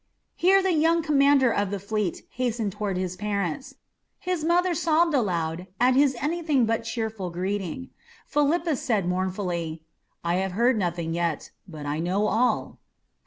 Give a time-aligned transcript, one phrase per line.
[0.35, 3.75] Here the young commander of the fleet hastened toward his parents.
[4.17, 7.91] His mother sobbed aloud at his anything but cheerful greeting;
[8.25, 9.83] Philippus said mournfully,
[10.23, 12.79] "I have heard nothing yet, but I know all."